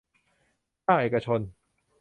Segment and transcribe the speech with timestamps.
[0.85, 1.39] ภาคเอกชน